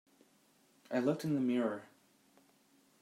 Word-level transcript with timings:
I 0.89 0.97
looked 0.97 1.25
in 1.25 1.35
the 1.35 1.39
mirror. 1.39 1.83